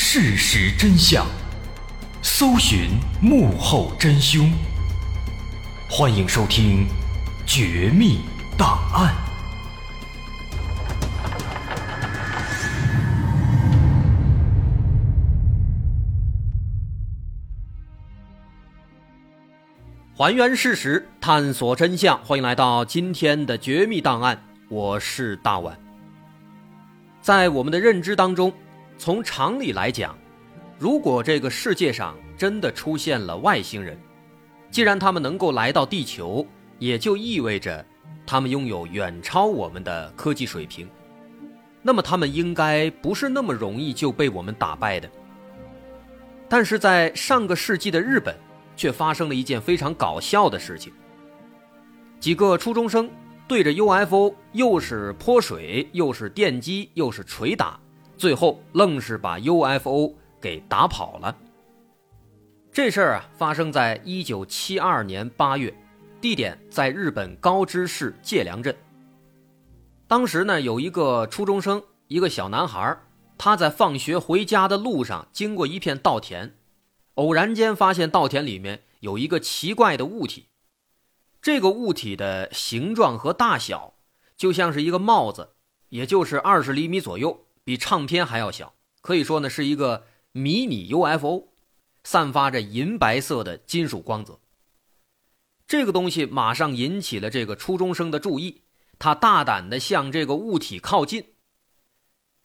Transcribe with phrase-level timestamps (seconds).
[0.00, 1.26] 事实真相，
[2.22, 2.88] 搜寻
[3.20, 4.50] 幕后真凶。
[5.90, 6.86] 欢迎收听
[7.44, 8.20] 《绝密
[8.56, 9.12] 档案》，
[20.16, 22.18] 还原事实，探索真相。
[22.24, 24.36] 欢迎来到今天的《绝密档案》，
[24.70, 25.76] 我是大碗。
[27.20, 28.50] 在我们的认知当中，
[28.98, 30.18] 从常理来讲，
[30.76, 33.96] 如果这个世界上真的出现了外星人，
[34.70, 36.44] 既然他们能够来到地球，
[36.80, 37.84] 也就意味着
[38.26, 40.88] 他们拥有远超我们的科技水平，
[41.80, 45.08] 那么他们应该不是那么容易就被我们打败的。
[46.48, 48.36] 但是在上个世纪的日本，
[48.76, 50.92] 却发生了一件非常搞笑的事情，
[52.18, 53.08] 几个初中生。
[53.46, 57.80] 对着 UFO 又是泼水，又是电击，又是捶打，
[58.18, 61.34] 最后愣是把 UFO 给打跑了。
[62.72, 65.72] 这事儿啊，发生在一九七二年八月，
[66.20, 68.76] 地点在日本高知市界良镇。
[70.06, 72.98] 当时呢，有一个初中生，一个小男孩，
[73.36, 76.56] 他在放学回家的路上经过一片稻田，
[77.14, 80.46] 偶然间发现稻田里面有一个奇怪的物体。
[81.40, 83.94] 这个物体的形状和大小，
[84.36, 85.50] 就像是一个帽子，
[85.90, 88.76] 也就是二十厘米左右，比唱片还要小。
[89.02, 91.48] 可以说呢，是一个迷你 UFO，
[92.02, 94.40] 散发着银白色的金属光泽。
[95.66, 98.62] 这个东西马上引起了这个初中生的注意，
[98.98, 101.34] 他大胆地向这个物体靠近。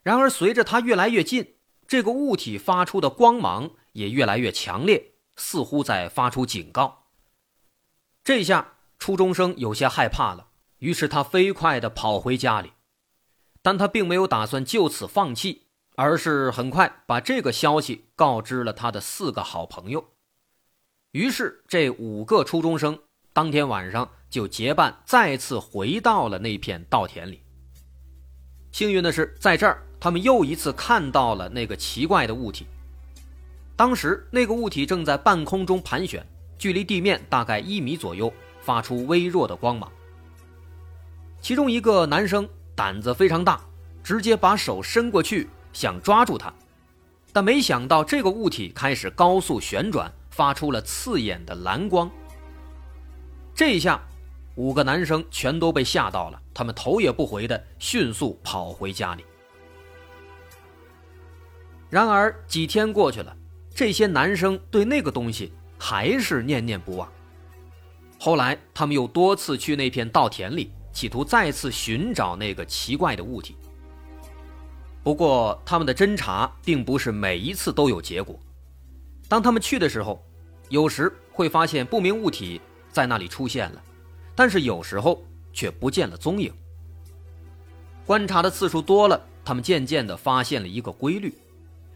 [0.01, 1.55] 然而，随着他越来越近，
[1.87, 7.05] 这个物体发出的光芒也越来越强烈，似乎在发出警告。
[8.25, 8.73] 这下。
[8.99, 12.73] 初中生有些害怕了，于是他飞快地跑回家里，
[13.63, 15.63] 但他并没有打算就此放弃，
[15.95, 20.05] 而是很快把这个消息告知了他的四个好朋友。
[21.13, 22.99] 于是，这五个初中生
[23.33, 27.41] 当天晚上就结伴再次回到了那片稻田里。
[28.71, 32.67] 幸运的是，在这儿他们又一次看到了那个奇怪的物体。
[33.75, 36.23] 当时，那个物体正在半空中盘旋，
[36.59, 38.31] 距离地面大概一米左右。
[38.65, 39.91] 发出微弱的光芒。
[41.41, 43.61] 其中一个男生胆子非常大，
[44.03, 46.53] 直接把手伸过去想抓住它，
[47.31, 52.09] 但没想到这个物体开始高速旋转，发出了刺眼的蓝光。
[53.55, 54.01] 这下，
[54.55, 59.23] 五个男生全都被吓到了，他们头也不回的迅速跑回家里。
[61.89, 63.35] 然而几天过去了，
[63.75, 67.07] 这些男生对那个东西还是念念不忘。
[68.19, 73.57] 后来，他们又多次去那片稻田里，企图再次寻找那个奇怪的物体。
[75.03, 78.39] 不过，他们的侦查并不是每一次都有结果。
[79.27, 80.23] 当他们去的时候，
[80.69, 82.61] 有时会发现不明物体
[82.91, 83.83] 在那里出现了，
[84.35, 85.21] 但是有时候
[85.51, 86.53] 却不见了踪影。
[88.05, 91.33] 观察的次数多了，他们渐渐地发现了一个规律：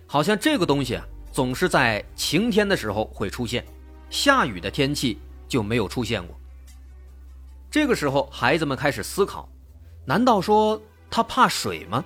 [0.06, 3.66] 好像这个东西啊，总是在晴天的时候会出现，
[4.10, 5.20] 下雨的天气。
[5.48, 6.38] 就没有出现过。
[7.70, 9.50] 这个时候，孩子们开始思考：
[10.06, 12.04] 难道说他怕水吗？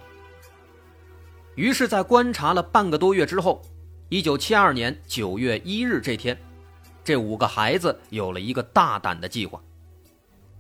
[1.56, 3.62] 于是，在观察了半个多月之后，
[4.10, 6.38] 一九七二年九月一日这天，
[7.04, 9.62] 这五个孩子有了一个大胆的计划。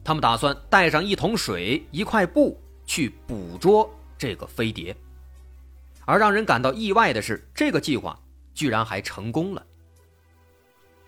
[0.03, 4.95] 他们打算带上一桶水、一块布去捕捉这个飞碟。
[6.05, 8.19] 而让人感到意外的是，这个计划
[8.53, 9.65] 居然还成功了。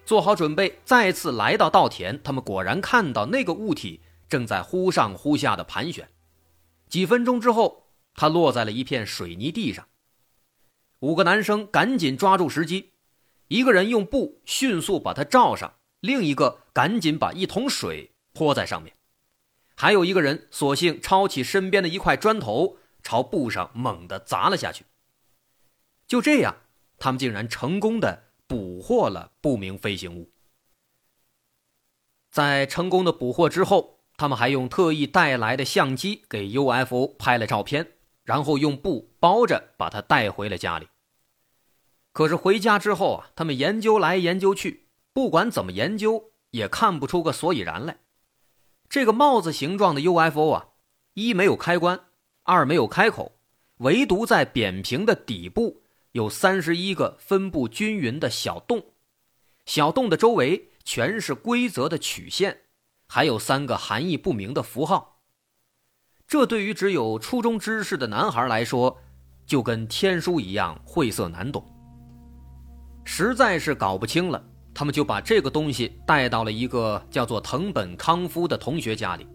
[0.06, 2.22] 做好准备，再次来到稻田。
[2.22, 6.10] 他们果然看到那个物体正在忽上忽下的盘旋。
[6.90, 9.88] 几分钟之后，它落在了一片水泥地上。
[11.00, 12.92] 五个男生赶紧抓住时机，
[13.48, 18.96] 一个人用布迅速把它罩上，另一个赶紧把一桶水泼在上面，
[19.76, 24.86] 还有一个人索性抄起身边的一块砖头，朝布上猛地砸了下去。
[26.08, 26.58] 就这样，
[27.00, 28.23] 他们竟然成功的。
[28.48, 30.32] 捕获了不明飞行物。
[32.30, 37.94] 在成功的捕获之后，他们还用特意带来的相机给 UFO 拍了照片，
[38.24, 40.88] 然后用布包着把它带回了家里。
[42.12, 48.00] 可是回家之后啊，他们研究来研究去，不管怎么研究也看不出个所以然来。
[48.90, 50.70] 这个帽子形状的 UFO 啊，
[51.14, 52.00] 一没有开关，
[52.44, 53.34] 二没有开口，
[53.78, 55.83] 唯独在扁平的底部。
[56.14, 58.86] 有三十一个分布均匀的小洞，
[59.66, 62.56] 小洞的周围全是规则的曲线，
[63.08, 65.22] 还有三个含义不明的符号。
[66.28, 68.96] 这对于只有初中知识的男孩来说，
[69.48, 71.66] 就跟天书一样晦涩难懂。
[73.04, 79.28] 实在是搞不清了，他们就把这个东西带到了一个叫做藤本康夫的同学家里，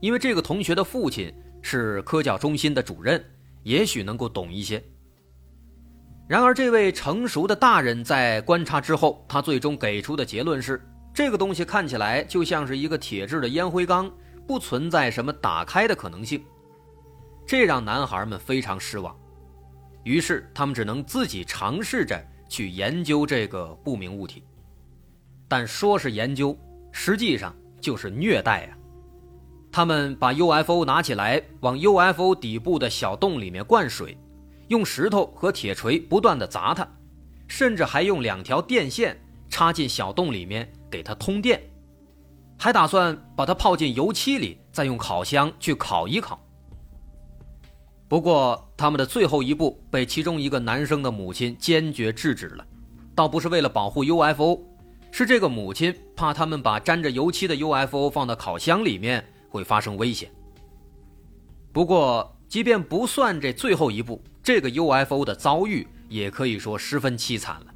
[0.00, 3.22] 因为这个同学的父亲是科教中心的主任，
[3.64, 4.80] 也许能够懂一些。
[6.28, 10.82] 然而，这位成熟的大人在观察之后，他最终给出的结论是：
[11.14, 14.10] 这个东西看起来就像是一个铁质的烟灰缸，
[14.44, 16.44] 不存在什么打开的可能性。
[17.46, 19.16] 这让男孩们非常失望，
[20.02, 24.42] 于是他们只能自己尝试着去研究这个不明物体。
[25.46, 26.58] 但说是研究，
[26.90, 28.74] 实际上就是虐待啊！
[29.70, 34.18] 他们把 UFO 拿起来，往 UFO 底部的小洞里面灌水。
[34.68, 36.86] 用石头和铁锤不断的砸它，
[37.46, 39.16] 甚至还用两条电线
[39.48, 41.62] 插进小洞里面给它通电，
[42.58, 46.40] 还打算把它泡进油漆里，再用烤箱去烤一烤。
[48.08, 52.66] 不过，他们的最后一步被其中一个男生的母亲坚决制止了，
[53.14, 54.60] 倒不是为了保护 UFO，
[55.10, 60.30] 是这个母亲怕他们把沾着油漆的 UFO 放到烤箱里面会发生危险。
[61.72, 64.22] 不过，即便不算这最后一步。
[64.46, 67.66] 这个 UFO 的遭遇也可以说十分凄惨了，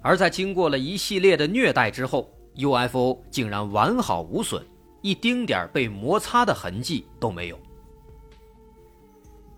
[0.00, 4.64] 而在经过了一系列的虐待之后，UFO 竟然完好无损，
[5.02, 7.60] 一丁点被摩擦的痕迹都没有。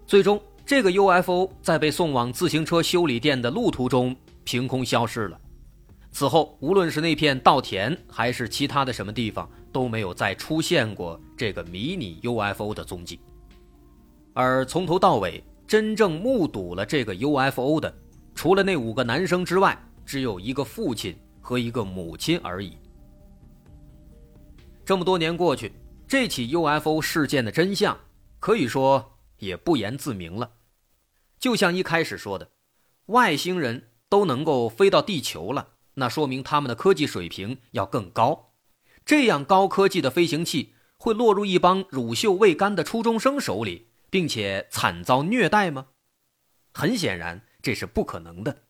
[0.04, 5.40] 最终，这个 UFO 在被送往自行车修理店的路途中凭空消失了。
[6.10, 13.20] 此后，无论是那片稻田，还是其他的什么地方，都没有再出现过这个迷你 UFO 的踪迹。
[14.34, 17.94] 而从头到尾，真正目睹了这个 UFO 的，
[18.34, 22.76] 除了那五个男生之外，只有一个父亲和一个母亲而已。
[24.84, 25.72] 这么多年过去，
[26.06, 27.96] 这起 UFO 事件的真相
[28.38, 30.50] 可以说也不言自明了。
[31.38, 32.50] 就像一开始说的，
[33.06, 38.52] 外星人都能够飞到地球了，那说明他们的科技水平要更高。
[39.04, 43.88] 这样高科技的飞行器会落入一帮乳臭未干的初中生手里？
[44.12, 45.86] 并且惨遭虐待吗？
[46.74, 48.64] 很显然，这是不可能的。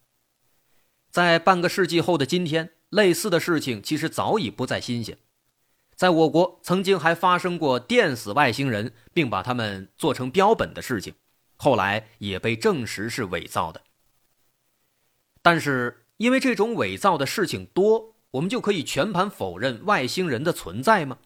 [1.11, 5.19] 在半个世纪后的今天，类似的事情其实早已不再新鲜。
[5.97, 11.15] 在我国，曾经还发生过电死外星人并把他们做成标本的事情，
[11.57, 13.83] 后来也被证实是伪造的。
[15.43, 21.19] 但是，因为这种伪造的事情多，我们就可以全盘否认外星人的存在吗？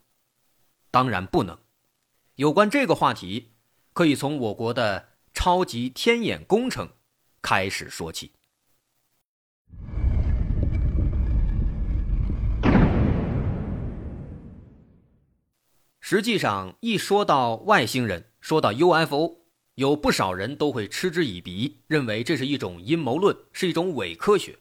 [0.90, 1.58] 当然不能。
[2.36, 3.52] 有关这个话题。
[3.96, 6.86] 可以从我国的超级天眼工程
[7.40, 8.32] 开始说起。
[15.98, 19.38] 实际上，一说到外星人，说到 UFO，
[19.76, 24.58] 有不少人都会嗤之以鼻，认为这是一种阴谋论，是一种伪科学。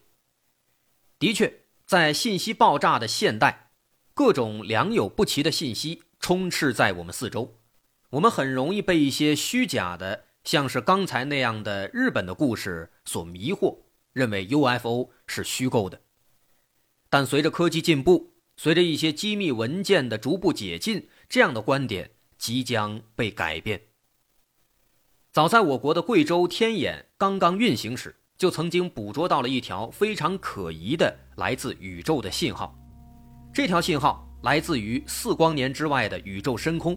[1.18, 3.72] 的确，在信息爆炸的现代，
[4.14, 7.65] 各种良莠不齐的信息充斥在我们四周。
[8.10, 13.78] 我们很容易被一些虚假的，像是刚才那样的日本的故事所迷惑，
[14.12, 16.00] 认为 UFO 是虚构的。
[17.10, 23.82] 但随着科技进步，随着一些机密文件的逐步解禁，这样的观点即将被改变。
[25.32, 32.78] 早在我国的贵州天眼刚刚运行时，就曾经捕捉到了一条非常可疑的来自宇宙的信号。
[33.52, 36.96] 这条信号来自于四光年之外的宇宙深空。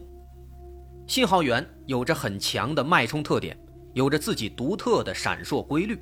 [1.09, 3.57] 信号源有着很强的脉冲特点，
[3.93, 5.99] 有着自己独特的闪烁规律，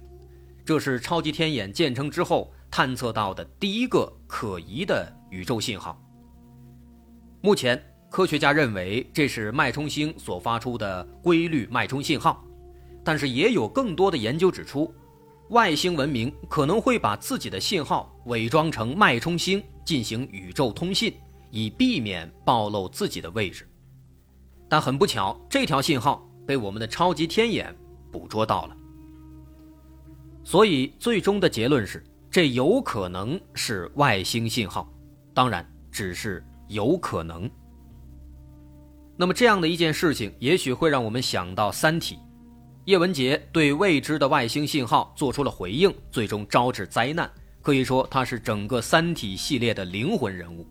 [0.66, 5.98] 这是超级天眼建成之后探测到的第一个可疑的宇宙信号。
[7.40, 12.46] 目前，科学家认为这是脉冲星所发出的规律脉冲信号，
[13.02, 14.94] 但是也有更多的研究指出，
[15.52, 21.14] 外星文明可能会把自己的信号伪装成脉冲星进行宇宙通信，
[21.50, 23.66] 以避免暴露自己的位置。
[24.70, 27.76] 但很不巧，这条信号被我们的超级天眼
[28.12, 28.78] 捕捉到了。
[30.44, 34.92] 所以，最终的结论是，这有可能是外星信号，
[35.34, 37.50] 当然只是有可能。
[39.18, 42.16] 那么，这样的一件事情，也许会让我们想到《三体》，
[42.86, 47.30] 叶文洁对未知的外星信号做出了回应，最终招致灾难。
[47.62, 50.66] 可以说，他是整个《三体》系列的灵魂人物。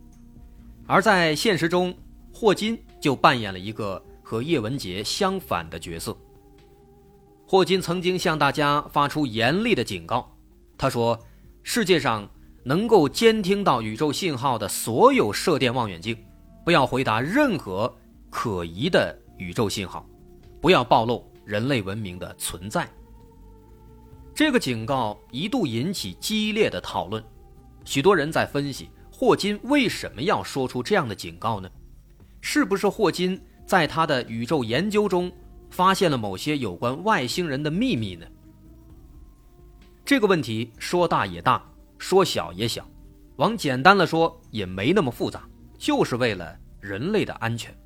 [0.87, 1.95] 而在现实中，
[2.33, 6.15] 霍金就扮演了一个和叶文洁相反的角色。
[7.45, 10.35] 霍金曾经向大家发出严厉的警告，
[10.77, 11.17] 他说
[11.63, 12.29] ：“世界上
[12.63, 16.17] 能够监听到宇宙信号的所有射电望远镜，
[16.65, 17.95] 不要回答任何
[18.29, 20.05] 可疑的宇宙信号，
[20.59, 22.85] 不要暴露人类文明的存在。
[24.35, 27.23] 这个警告一度引起激烈的讨论，
[27.85, 31.69] 许多人在分析霍金为什么要说出这样的警告呢？
[32.49, 35.29] 是不是霍金在他的宇宙研究中
[35.69, 38.25] 发现了某些有关外星人的秘密呢？
[40.05, 41.61] 这个问题说大也大，
[41.97, 42.89] 说小也小，
[43.35, 45.45] 往简单了说也没那么复杂，
[45.77, 47.77] 就是为了人类的安全。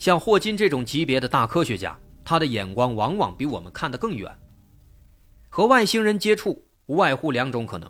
[0.00, 4.36] 像霍金这种级别的大科学家，他的眼光往往比我们看得更远。
[5.48, 7.88] 和外星人接触无外乎两种可能：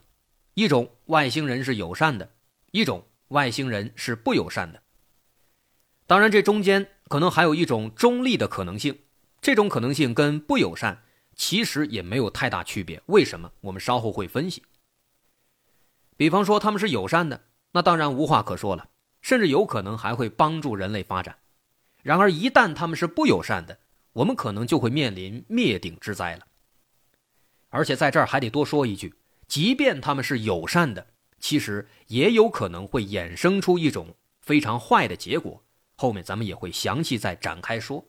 [0.53, 2.31] 一种外星人是友善的，
[2.73, 4.83] 一种外星人是不友善的。
[6.13, 8.99] 当然，这中间可能还有一种中立的可能性，
[9.41, 11.05] 这种可能性跟不友善
[11.35, 13.01] 其实也没有太大区别。
[13.07, 13.51] 为什么？
[13.63, 14.63] 我们稍后会分析。
[16.19, 18.91] 比方说他们是友善的，那当然无话可说了，
[19.23, 21.35] 甚至有可能还会帮助人类发展。
[22.03, 23.79] 然而，一旦他们是不友善的，
[24.13, 26.47] 我们可能就会面临灭顶之灾了。
[27.71, 29.15] 而且在这儿还得多说一句，
[29.49, 31.07] 即便他们是友善的，
[31.41, 35.62] 其实也有可能会衍生出一种非常坏的结果。
[36.03, 38.05] 后面咱们也会详细再展开说。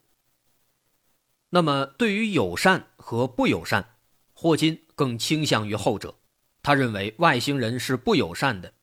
[1.51, 3.97] 那么，对于友善和不友善，
[4.33, 6.15] 霍金更倾向于后者。
[6.63, 8.73] 他认为外星人是不友善的。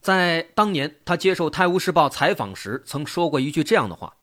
[0.00, 4.18] 在当年他接受《泰晤士报》采访时，曾说过一句这样的话：“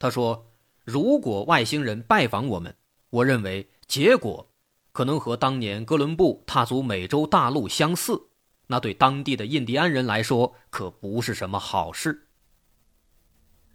[0.00, 0.50] 他说，
[0.82, 2.74] 如果外星人拜访我们，
[3.10, 4.48] 我认为结果。”
[4.92, 8.28] 可能和当年哥伦布踏足美洲大陆相似，
[8.68, 12.28] 那对当地的印第安人来说可不是什么好事。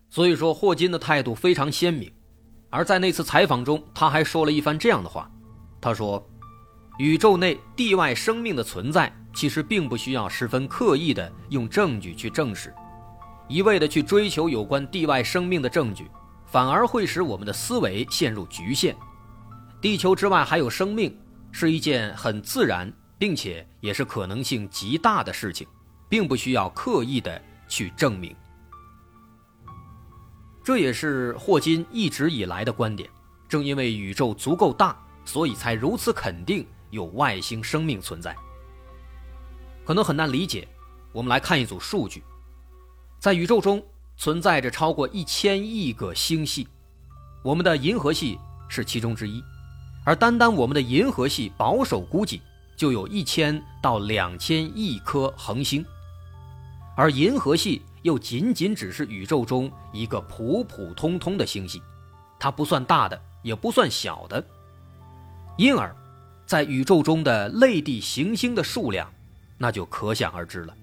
[0.10, 2.12] 所以说，霍金的态度非常鲜明。
[2.70, 5.30] 而在那次采访中，他还说了一番这样的话
[5.80, 6.26] ：“他说，
[7.00, 12.74] 宇宙内地外生命的存在，其实并不需要十分刻意的用证据去证实，
[13.48, 16.10] 一味的去追求有关地外生命的证据，
[16.46, 18.96] 反而会使我们的思维陷入局限。”
[19.80, 21.16] 地球之外还有生命，
[21.52, 25.68] 是一件很自然，并且也是可能性极大的事情，
[26.10, 28.36] 并不需要刻意的去证明。
[30.68, 33.10] 这也是霍金一直以来的观点。
[33.48, 38.36] 正因为宇宙足够大，所以才如此肯定有外星生命存在。
[39.86, 40.68] 可能很难理解，
[41.14, 42.22] 我们来看一组数据：
[43.18, 43.82] 在宇宙中
[44.18, 46.68] 存在着超过一千亿个星系，
[47.46, 49.42] 我们的银河系是其中之一。
[50.04, 52.42] 而单单我们的银河系保守估计
[52.76, 55.86] 就有一千到两千亿颗恒星，
[56.98, 61.82] 而银河系又仅仅只是宇宙中一个普普通通的星系，
[62.40, 64.42] 它不算大的，也不算小的。
[65.58, 65.94] 因而，
[66.46, 69.14] 在宇宙中的类地行星的数量，
[69.58, 70.74] 那就可想而知了，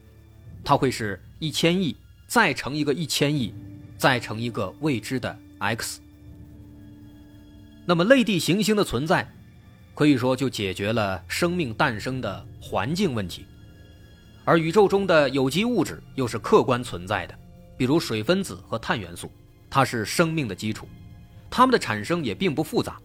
[0.62, 3.54] 它会是一千亿，再乘一个一千亿，
[3.96, 6.02] 再乘一个未知的 x。
[7.86, 9.26] 那么，类地行星的存在，
[9.94, 13.46] 可以说就解决了生命诞生的环境问题。
[14.44, 17.34] 而宇宙中的有机物质又是客观存在的，
[17.76, 19.30] 比如水分子和碳元素，
[19.70, 20.86] 它是生命的基础，
[21.50, 23.00] 它们的产生也并不复杂。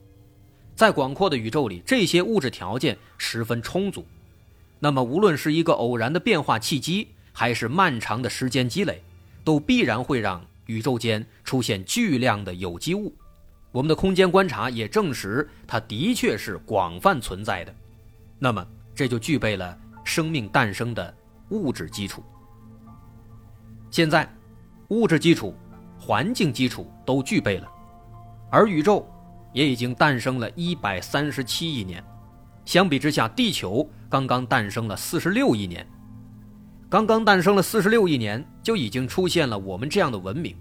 [0.75, 4.05] 在广阔的宇宙里，这些物质条件十分充足。
[4.79, 9.01] 那么，无论是一个偶然的变化契机，还是漫长的时间积累，
[9.43, 13.13] 都必然会让宇宙间出现巨量的有机物。
[13.71, 17.75] 我们的空间观察也证实，它的确是广泛存在的。
[18.39, 18.65] 那么，
[18.95, 21.13] 这就具备了生命诞生的
[21.49, 22.23] 物质基础。
[23.91, 24.27] 现在，
[24.89, 25.55] 物质基础、
[25.99, 27.67] 环境基础都具备了，
[28.51, 29.07] 而宇宙
[29.53, 32.03] 也已经诞生了一百三十七亿年。
[32.65, 35.85] 相比之下，地球刚刚诞生了四十六亿年，
[36.87, 40.55] 刚刚诞生了四十六亿年，就已经出现了我们这样的文明。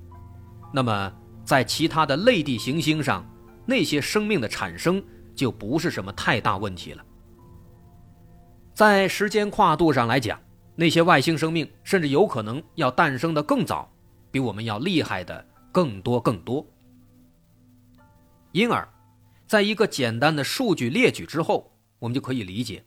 [0.72, 1.12] 那么，
[1.44, 3.22] 在其他的类地行星上，
[3.66, 5.02] 那些生命的产生
[5.34, 7.04] 就不是什么太大问题了。
[8.72, 10.38] 在时间跨度上来讲，
[10.80, 13.92] 那些外星生命甚至有可能要诞生的更早，
[14.30, 16.64] 比我们要厉害的更多更多。
[18.52, 18.88] 因而，
[19.44, 22.84] 在一个简单的数据列举之后，我们就可以理解，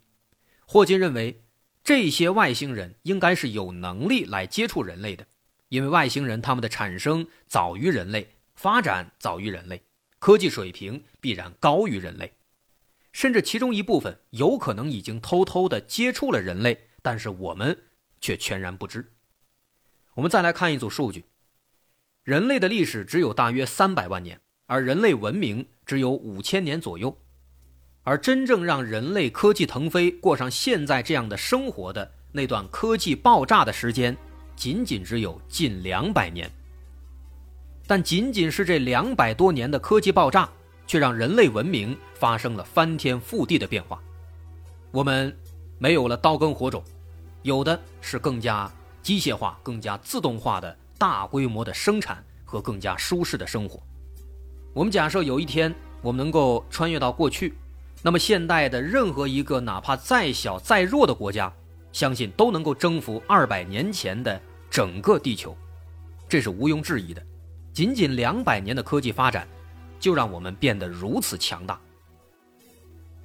[0.66, 1.44] 霍金认为
[1.84, 5.28] 这些外星人应该是有能力来接触人类的，
[5.68, 8.26] 因为外星人他们的产生早于人类。
[8.56, 9.82] 发展早于人类，
[10.20, 12.32] 科技水平必然高于人类，
[13.12, 17.78] 甚至其中一部分有可能已经偷偷的接触了人类，但是我们
[18.20, 19.12] 却全然不知。
[20.14, 21.26] 我们再来看一组数据：
[22.24, 27.18] 人类的历史只有大约三百万年，而人类文明只有五千年左右，
[28.04, 34.16] 而真正让人类科技腾飞、过上现在这样的生活的那段科技爆炸的时间，
[34.56, 36.50] 仅仅只有近两百年。
[37.88, 40.50] 但仅仅是这两百多年的科技爆炸，
[40.88, 44.02] 却让人类文明发生了翻天覆地的变化。
[44.92, 45.36] 我们
[45.82, 46.84] 没有了刀耕火种，
[47.42, 48.72] 有的是更加
[49.02, 53.82] 机械化、更加自动化的大规模的生产和更加舒适的生活。
[54.76, 55.74] 我们假设有一天
[56.04, 57.56] 我们能够穿越到过去，
[58.04, 61.52] 那么现代的任何一个哪怕再小再弱的国家，
[61.92, 65.58] 相信都能够征服二百年前的整个地球，
[66.30, 67.26] 这是毋庸置疑的。
[67.74, 69.48] 仅仅两百年的科技发展，
[70.00, 71.82] 就让我们变得如此强大。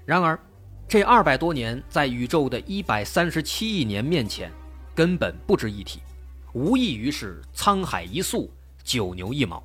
[0.06, 0.40] 然而，
[0.88, 4.52] 这二百多年在宇宙的一百三十七亿年面前，
[4.94, 6.00] 根本不值一提，
[6.52, 8.48] 无异于是沧海一粟，
[8.84, 9.62] 九牛一毛。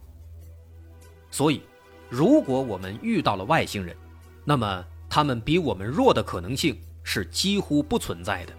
[1.30, 1.62] 所以，
[2.10, 3.96] 如果我们遇到了外星人，
[4.44, 8.54] 那么他们比我们弱的可能性是几乎不存在的。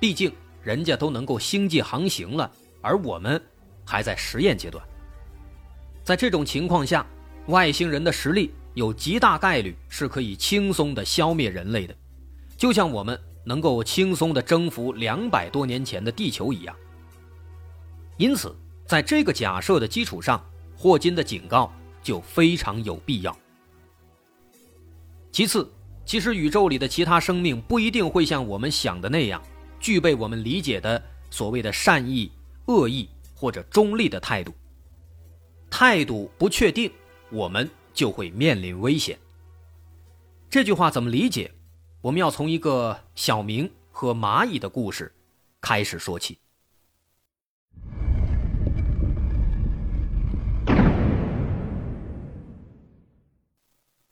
[0.00, 0.32] 毕竟，
[0.64, 2.50] 人家都能够星际航行了，
[2.82, 3.40] 而我们
[3.86, 4.84] 还在实验阶段。
[6.02, 7.06] 在这种情况下，
[7.46, 11.94] 外星人的实力有极大概率是可以轻松的消灭人类的，
[12.60, 16.76] 就像我们能够轻松的征服两百多年前的地球一样。
[18.18, 18.54] 因此，
[18.86, 20.44] 在这个假设的基础上，
[20.76, 23.34] 霍金的警告就非常有必要。
[25.32, 25.66] 其次，
[26.04, 29.42] 其实宇宙里的其他生命不一定会像我们想的那样，
[29.80, 32.30] 具备我们理解的所谓的善意、
[32.66, 34.52] 恶意或者中立的态度。
[35.70, 36.92] 态度不确定，
[37.30, 39.18] 我们就会面临危险。
[40.50, 41.50] 这句话怎么理解？
[42.02, 45.14] 我们要从一个小明和蚂蚁的故事
[45.60, 46.38] 开始说起。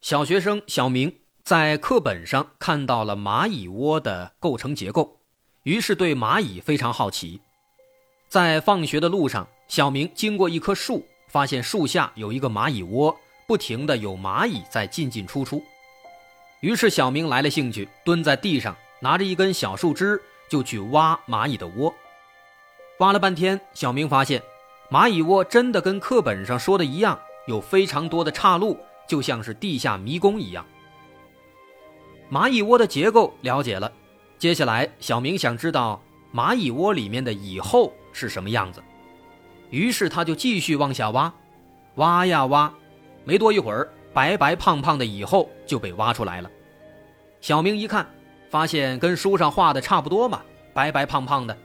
[0.02, 5.20] 小学生小明在课本上看到了蚂蚁窝的构成结构，
[5.62, 7.40] 于是对蚂蚁非常好奇。
[8.28, 11.06] 在放学的路上，小明经过一棵树。
[11.28, 13.14] 发现树下有一个蚂蚁窝，
[13.46, 15.62] 不停的有蚂蚁在进进出出。
[16.60, 21.94] 于是小明来了兴趣，蹲在地上，拿着一根小树枝就去挖蚂蚁的窝。
[22.98, 24.42] 挖了半天，小明发现
[24.90, 27.16] 蚂蚁窝真的跟课本上说的一样，
[27.46, 28.76] 有非常多的岔路，
[29.08, 30.66] 就像是地下迷宫一样。
[32.28, 33.92] 蚂蚁窝的结构了解了，
[34.36, 36.02] 接下来小明想知道
[36.34, 38.82] 蚂蚁窝里面的蚁后是什么样子。
[39.70, 41.32] 于是他就继续往下挖，
[41.94, 42.72] 挖呀挖，
[43.24, 43.88] 没多一会儿，
[44.18, 46.50] 白白胖胖的蚁后就被挖出来了。
[47.40, 48.04] 小明一看，
[48.50, 50.42] 发现跟书上画的差不多嘛，
[50.74, 51.56] 白白胖胖的，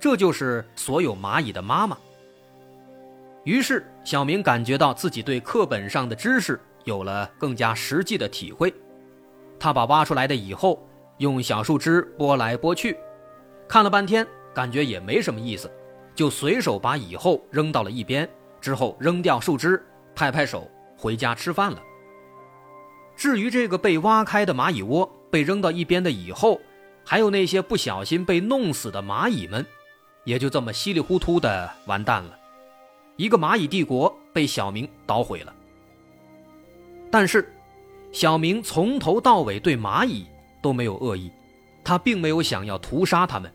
[0.00, 1.96] 这就是所有蚂蚁的妈妈。
[3.44, 8.74] 于是小明感觉到自己对课本上的知识有了更加实际的体会。
[9.60, 10.84] 他把挖出来的蚁后
[11.18, 12.96] 用小树枝拨来拨去，
[13.68, 15.70] 看了半天，感觉也没什么意思。
[16.16, 18.28] 就随手把蚁后扔到了一边，
[18.60, 19.80] 之后扔掉树枝，
[20.16, 21.80] 拍拍手回家吃饭了。
[23.22, 26.60] 至于这个被挖开的蚂蚁窝，被扔到一边的蚁后，
[27.04, 29.64] 还有那些不小心被弄死的蚂蚁们，
[30.24, 32.36] 也就这么稀里糊涂的完蛋了。
[33.14, 35.54] 一个蚂蚁帝国被小明捣毁了。
[37.12, 37.48] 但是，
[38.10, 40.26] 小明从头到尾对蚂蚁
[40.60, 41.30] 都没有恶意，
[41.84, 43.48] 他并没有想要屠杀他们。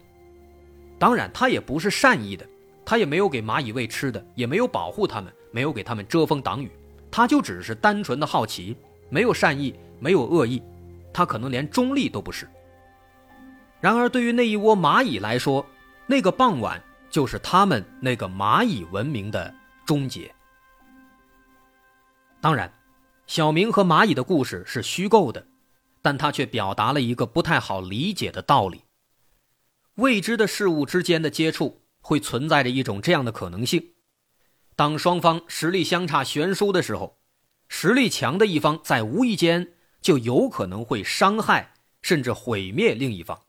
[0.97, 2.47] 当然，他也不是善意的，
[2.85, 6.71] 他也没有给蚂蚁喂吃的，也没有保护他们，没有给他们遮风挡雨，
[7.11, 8.73] 他就只是单纯的好奇，
[9.09, 10.61] 没有善意，没有恶意，
[11.13, 12.47] 他可能连中立都不是。
[13.79, 15.65] 然而，对于那一窝蚂蚁来说，
[16.07, 19.53] 那个傍晚就是他们那个蚂蚁文明的
[19.85, 20.33] 终结。
[22.41, 22.71] 当然，
[23.27, 25.45] 小明和蚂蚁的故事是虚构的，
[26.01, 28.83] 但他却表达了一个不太好理解的道理。
[29.95, 33.93] 未知的事物之间的接触会存在着一种这样的可能性：
[34.75, 37.17] 当双方实力相差悬殊的时候，
[37.67, 43.39] 实力强的一方在无意间就有可能会伤害甚至毁灭另一方。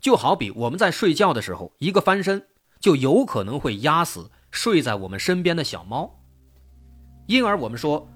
[0.00, 2.46] 就好比我们在睡觉的时候，一个翻身
[2.80, 6.18] 就有可能会压死睡在我们身边的小猫。
[7.26, 8.08] 因而，我们说，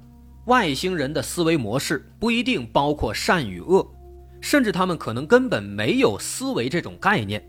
[0.47, 3.87] 外星人的思维模式不一定包括善与恶。
[4.39, 7.43] 甚至他们可能根本没有思维这种概念，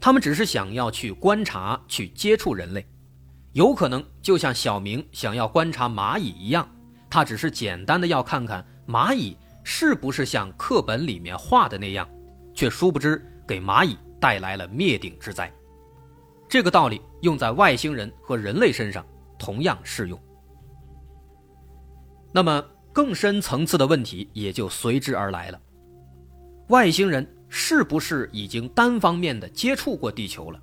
[0.00, 2.84] 他们只是想要去观察、去接触人类，
[3.58, 6.64] 有可能就像小明想要观察蚂蚁一样，
[7.10, 12.08] 他只是简单的要看看蚂蚁是不是像课本里面画的那样，
[12.54, 15.52] 却殊不知给蚂蚁带来了灭顶之灾。
[16.48, 19.04] 这个道理用在外星人和人类身上
[19.36, 20.16] 同样适用。
[22.30, 25.60] 那么更深层次的问题也就随之而来了。
[26.68, 30.60] 外星人是不是已经单方面的接触过地球了？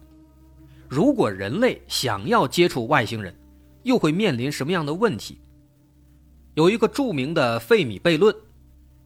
[0.95, 3.38] 如果人类想要接触外星人，
[3.84, 5.41] 又会面临什么样的问题？
[6.53, 8.34] 有一个著名的费米悖论：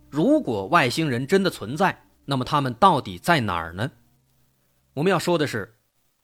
[0.07, 3.89] 如果外星人真的存在，那么他们到底在哪儿呢？
[4.93, 5.73] 我们要说的是，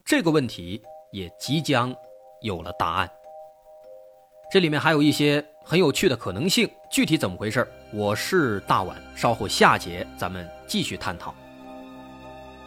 [0.06, 0.80] 这个问题
[1.12, 1.92] 也即将
[2.44, 3.10] 有了答案。
[4.52, 7.68] 这里面还有一些很有趣的可能性，具体怎么回事？
[7.92, 11.34] 我是大碗，稍后下节咱们继续探讨。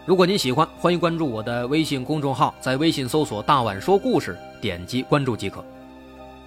[0.08, 5.62] 如果您喜欢，欢迎关注我的微信公众号，在微信搜索“大碗说故事”，点击关注即可。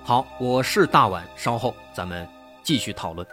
[0.04, 2.28] 好，我是大碗，稍后咱们
[2.63, 3.24] 继续讨论。